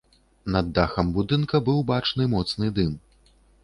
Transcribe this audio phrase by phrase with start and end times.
[0.55, 3.01] На дахам будынка быў бачны моцны дым.